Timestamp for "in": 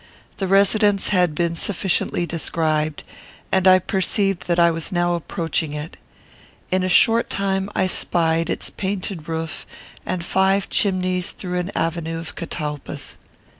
6.71-6.81